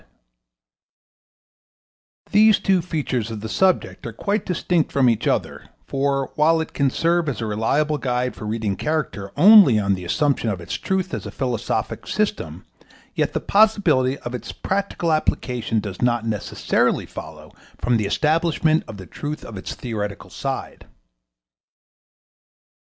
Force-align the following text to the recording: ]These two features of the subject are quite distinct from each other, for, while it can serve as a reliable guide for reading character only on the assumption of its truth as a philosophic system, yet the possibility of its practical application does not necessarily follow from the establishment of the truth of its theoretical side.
]These 2.31 2.57
two 2.57 2.81
features 2.81 3.29
of 3.29 3.41
the 3.41 3.47
subject 3.47 4.03
are 4.07 4.11
quite 4.11 4.47
distinct 4.47 4.91
from 4.91 5.07
each 5.07 5.27
other, 5.27 5.69
for, 5.85 6.31
while 6.33 6.59
it 6.59 6.73
can 6.73 6.89
serve 6.89 7.29
as 7.29 7.39
a 7.39 7.45
reliable 7.45 7.99
guide 7.99 8.35
for 8.35 8.45
reading 8.45 8.75
character 8.75 9.31
only 9.37 9.77
on 9.77 9.93
the 9.93 10.03
assumption 10.03 10.49
of 10.49 10.59
its 10.59 10.73
truth 10.73 11.13
as 11.13 11.27
a 11.27 11.29
philosophic 11.29 12.07
system, 12.07 12.65
yet 13.13 13.33
the 13.33 13.39
possibility 13.39 14.17
of 14.21 14.33
its 14.33 14.51
practical 14.51 15.11
application 15.11 15.79
does 15.79 16.01
not 16.01 16.25
necessarily 16.25 17.05
follow 17.05 17.53
from 17.79 17.97
the 17.97 18.07
establishment 18.07 18.83
of 18.87 18.97
the 18.97 19.05
truth 19.05 19.45
of 19.45 19.55
its 19.55 19.75
theoretical 19.75 20.31
side. 20.31 20.87